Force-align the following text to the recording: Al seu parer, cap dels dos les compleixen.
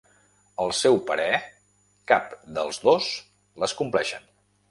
Al 0.63 0.71
seu 0.77 0.95
parer, 1.09 1.35
cap 2.13 2.33
dels 2.57 2.81
dos 2.87 3.13
les 3.65 3.79
compleixen. 3.83 4.27